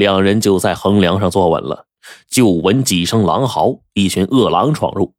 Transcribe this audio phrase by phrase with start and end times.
[0.00, 1.86] 两人就在横梁上坐稳了。
[2.28, 5.14] 就闻几声狼嚎，一群恶狼闯入。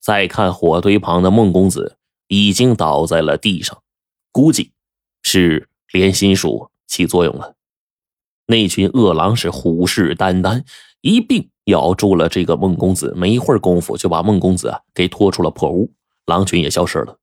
[0.00, 3.82] 再看火堆旁的孟公子，已经倒在了地上，
[4.32, 4.72] 估计
[5.22, 7.56] 是连心术起作用了。
[8.46, 10.64] 那群恶狼是虎视眈眈，
[11.02, 13.12] 一并咬住了这个孟公子。
[13.16, 15.92] 没一会儿功夫，就把孟公子啊给拖出了破屋，
[16.24, 17.18] 狼群也消失了。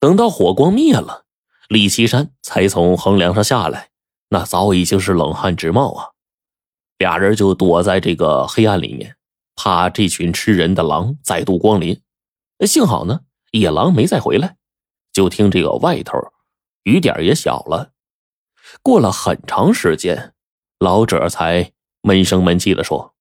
[0.00, 1.26] 等到火光灭了，
[1.68, 3.89] 李岐山才从横梁上下来，
[4.30, 6.10] 那早已经是冷汗直冒啊。
[6.98, 9.16] 俩人就躲在这个黑暗里面，
[9.54, 12.00] 怕这群吃人的狼再度光临。
[12.66, 13.20] 幸好呢，
[13.52, 14.56] 野狼没再回来。
[15.12, 16.16] 就听这个外头
[16.84, 17.92] 雨点也小了。
[18.80, 20.34] 过了很长时间，
[20.78, 21.72] 老者才
[22.02, 23.14] 闷声闷气的说：“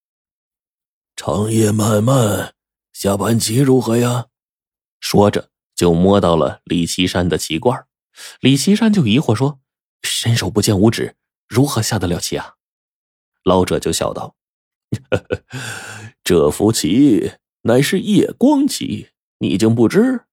[1.18, 2.54] 长夜漫漫，
[2.94, 4.28] 下盘棋如何呀？”
[5.02, 7.86] 说着就摸到了李岐山的棋罐。
[8.40, 9.60] 李岐山就疑惑说
[10.02, 11.16] ：“伸手不见五指，
[11.48, 12.56] 如何下得了棋啊？”
[13.44, 14.36] 老者就笑道
[16.24, 20.26] ：“这幅棋乃是夜光棋，你竟不知？”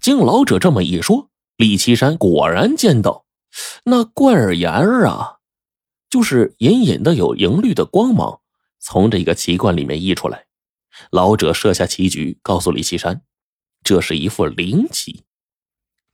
[0.00, 3.26] 经老者这么一说，李岐山果然见到
[3.84, 5.38] 那怪儿眼儿啊，
[6.08, 8.40] 就是隐隐的有银绿的光芒
[8.78, 10.46] 从这个棋罐里面溢出来。
[11.10, 13.22] 老者设下棋局，告诉李岐山
[13.82, 15.24] ：“这是一副灵棋，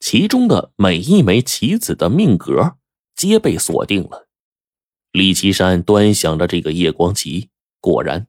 [0.00, 2.77] 其中的每一枚棋子的命格
[3.19, 4.28] 皆被锁定了。”
[5.11, 7.48] 李岐山端详着这个夜光旗，
[7.80, 8.28] 果然，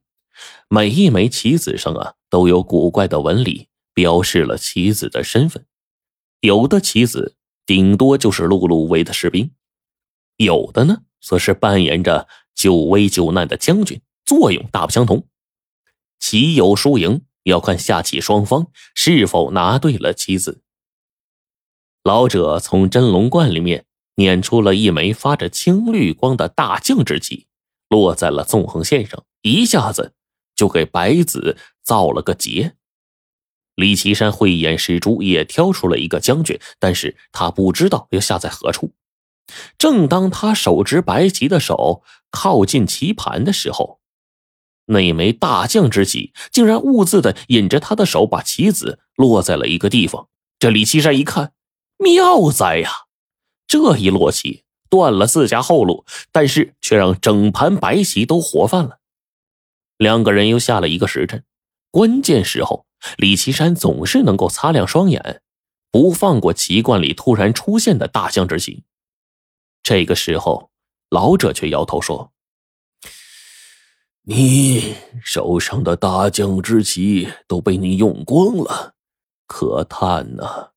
[0.68, 5.66] 每一枚棋子上啊都有古怪的纹理，标示了棋子的身份。
[6.40, 9.52] 有的棋子顶多就是碌碌无为的士兵，
[10.38, 15.28] 有的呢则是扮演着救危救难的将军，作用大不相同。
[16.18, 20.62] 棋有输赢，要看下棋双方是否拿对了棋子。
[22.02, 23.84] 老者从真龙观里面。
[24.20, 27.46] 捻出了一枚发着青绿光的大将之旗，
[27.88, 30.12] 落在了纵横线上，一下子
[30.54, 32.76] 就给白子造了个劫。
[33.76, 38.92] 李岐山慧眼识珠，也挑出了一个将军，但是他不知道要下在何处。
[39.78, 44.00] 正当他手执白旗的手靠近棋盘的时候，
[44.84, 50.28] 那枚大将之旗竟然兀自的引着他的手，把棋子落在了一个地方。
[50.58, 51.54] 这李岐山一看，
[51.96, 52.90] 妙哉呀！
[53.70, 58.98] 这一落棋断了自家后路，但是却让整盘白棋都活泛了。
[59.96, 61.44] 两个人又下了一个时辰，
[61.92, 62.84] 关键时候，
[63.16, 65.40] 李岐山总是能够擦亮双眼，
[65.92, 68.82] 不放过棋罐里突然出现的大将之棋。
[69.84, 70.72] 这个时候，
[71.08, 72.32] 老者却摇头说
[74.26, 78.94] ：“你手上的大将之棋都被你用光了，
[79.46, 80.70] 可叹呐！”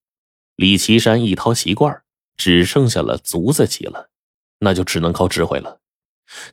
[0.55, 2.02] 李岐山一掏棋罐。
[2.35, 4.09] 只剩下了卒子棋了，
[4.59, 5.79] 那就只能靠智慧了。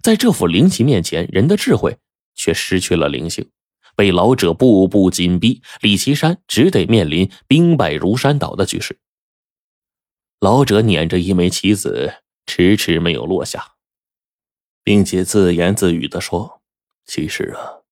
[0.02, 1.96] 在这副灵棋面前，人的智慧
[2.34, 3.50] 却失去了灵性，
[3.96, 8.98] 被老者步步紧逼，李岐山只得面临兵败如山倒的局势。
[10.40, 12.14] 老者捻着一枚棋子，
[12.46, 13.74] 迟迟没有落下，
[14.82, 16.62] 并且自言自语的说
[17.06, 17.84] ：“其实啊，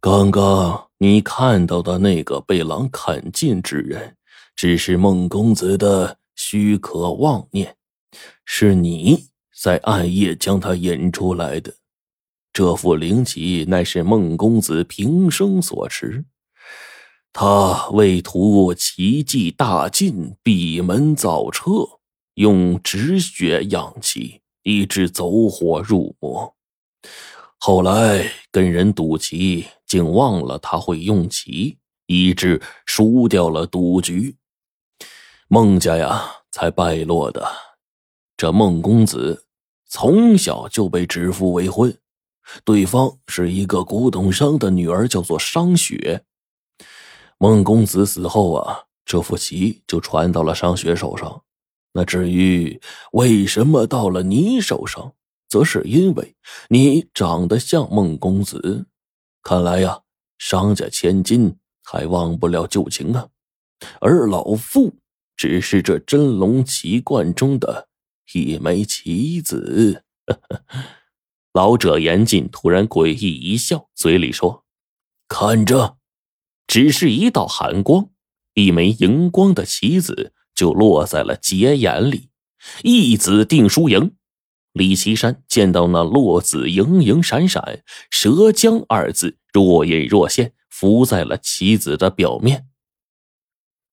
[0.00, 4.16] 刚刚你看到的那个被狼砍尽之人，
[4.56, 7.76] 只是孟公子的。”虚可妄念，
[8.44, 9.28] 是你
[9.62, 11.74] 在暗夜将他引出来的。
[12.52, 16.24] 这副灵棋乃是孟公子平生所持，
[17.32, 21.70] 他为图奇迹大进，闭门造车，
[22.34, 26.54] 用止血养气，以致走火入魔。
[27.56, 34.36] 后来跟人赌棋，竟忘了他会用棋，以致输掉了赌局。
[35.52, 36.38] 孟家呀。
[36.50, 37.46] 才败落的。
[38.36, 39.46] 这孟公子
[39.86, 41.96] 从小就被指腹为婚，
[42.62, 46.24] 对方是一个古董商的女儿，叫做商雪。
[47.38, 51.42] 孟公子死后啊，这副棋就传到了商雪手上。
[51.94, 52.78] 那至于
[53.12, 55.14] 为什么到了你手上，
[55.48, 56.36] 则是因为
[56.68, 58.84] 你长得像孟公子。
[59.42, 60.02] 看来呀，
[60.36, 63.26] 商家千金还忘不了旧情啊，
[64.00, 64.94] 而老妇。
[65.36, 67.88] 只是这真龙奇罐中的
[68.32, 70.04] 一枚棋子。
[71.52, 74.64] 老者严禁突然诡异一笑，嘴里说
[75.28, 75.98] ：“看着。”
[76.66, 78.08] 只是一道寒光，
[78.54, 82.30] 一枚荧光的棋子就落在了结眼里。
[82.82, 84.12] 一子定输赢。
[84.72, 92.68] 李岐山见到那落子盈盈闪闪，蛇浆二字若隐若现，浮在了棋子的表面。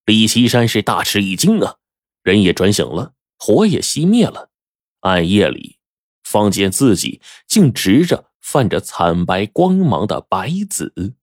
[0.09, 1.75] 李岐山是大吃一惊啊，
[2.23, 4.49] 人也转醒了，火也熄灭了，
[5.01, 5.77] 暗夜里
[6.23, 11.13] 方见自己竟执着泛着惨白光芒的白子。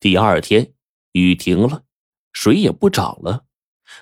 [0.00, 0.72] 第二天，
[1.12, 1.82] 雨停了，
[2.32, 3.44] 水也不涨了。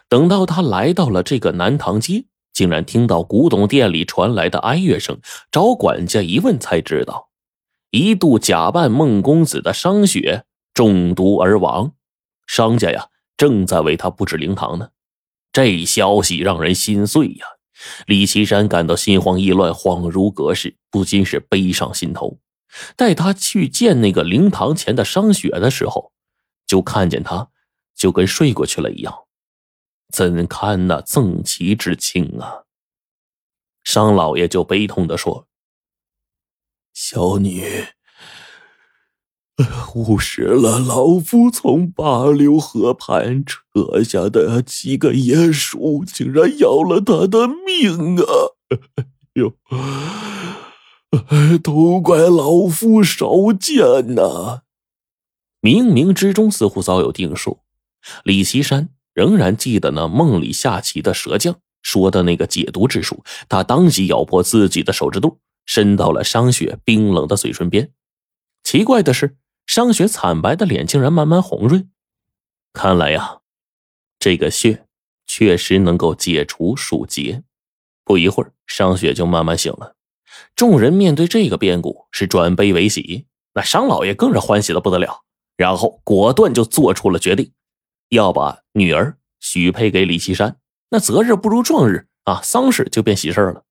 [0.09, 5.21] 等到他来到了这个南塘街，竟然听到古董店里传来的哀乐声。
[5.51, 7.31] 找管家一问，才知道，
[7.91, 11.93] 一度假扮孟公子的商雪中毒而亡，
[12.47, 14.91] 商家呀正在为他布置灵堂呢。
[15.53, 17.47] 这消息让人心碎呀！
[18.07, 22.41] 李岐山感到心慌意乱，恍如隔世，不禁是悲上心头。
[22.97, 26.13] 待他去见那个灵堂前的商雪的时候，
[26.67, 27.51] 就看见他
[27.95, 29.27] 就跟睡过去了一样，
[30.13, 32.65] 怎堪那赠其之情啊！
[33.85, 35.47] 商老爷就悲痛的说
[36.93, 37.87] ：“小女。”
[39.95, 48.27] 误食了老夫从八流河畔扯下的几个野鼠，竟然要了他的命啊！
[49.35, 49.55] 哟，
[51.63, 54.63] 都怪老夫少见呐！
[55.63, 57.61] 冥冥之中似乎早有定数。
[58.25, 67.93] 李岐山仍然记得那梦里下棋的蛇将说的那个解毒之术，他当即咬破自己的手指肚，伸到了商雪冰冷的嘴唇边。
[68.65, 69.37] 奇怪的是。
[69.67, 71.91] 商雪惨白的脸竟然慢慢红润，
[72.73, 73.41] 看来呀，
[74.19, 74.87] 这个血
[75.27, 77.43] 确实能够解除鼠结。
[78.05, 79.97] 不一会儿，商雪就慢慢醒了。
[80.55, 85.23] 众人面对这个变故是转悲为喜，那商老爷更是欢喜的不得了，
[85.57, 87.53] 然后果断就做出了决定，
[88.11, 90.59] 要把女儿许配给李岐山。
[90.91, 93.65] 那择日不如撞日啊，丧事就变喜事了。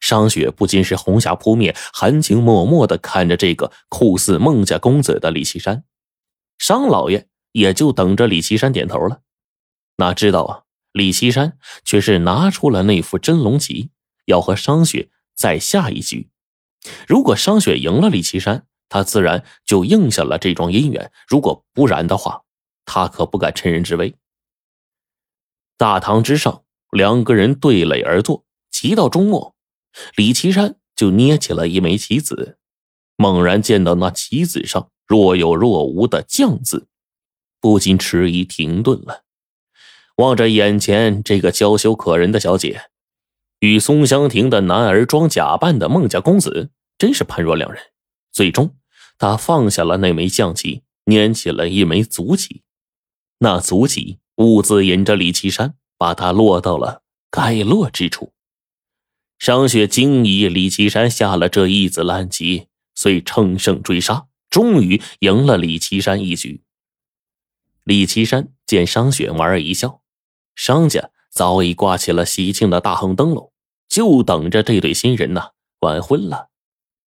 [0.00, 5.84] 商雪不禁是红霞扑面，含情脉脉的看着这个酷似孟家公子的李岐山。
[6.58, 9.22] 商老爷也就等着李岐山点头了。
[9.96, 10.62] 哪知道啊，
[10.92, 13.90] 李岐山却是拿出了那副真龙旗，
[14.26, 16.30] 要和商雪再下一局。
[17.08, 22.42] 如果商雪赢了李岐山，他自然就应下了这桩姻缘；如果不然的话，
[22.84, 24.14] 他可不敢趁人之危。
[25.76, 29.55] 大堂之上，两个人对垒而坐，棋到中末。
[30.16, 32.58] 李岐山就捏起了一枚棋子，
[33.16, 36.88] 猛然见到那棋子上若有若无的“将”字，
[37.60, 39.24] 不禁迟疑停顿了。
[40.16, 42.90] 望着眼前这个娇羞可人的小姐，
[43.60, 47.82] 与松香亭的男儿装假扮的孟家公子，真是判若两人。
[48.32, 48.76] 最终，
[49.18, 52.62] 他放下了那枚将棋，拈起了一枚卒棋。
[53.38, 58.32] 那卒棋兀自引着李岐山，把他落到了该落之处。
[59.38, 66.62] 商雪惊疑李岐山下了这一子烂棋，遂乘胜追杀，终于赢了李岐山一局。
[67.84, 70.00] 李岐山见商雪莞尔一笑，
[70.54, 73.52] 商家早已挂起了喜庆的大红灯笼，
[73.88, 75.50] 就等着这对新人呢
[75.80, 76.48] 完婚了。